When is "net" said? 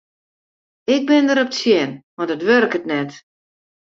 2.91-3.11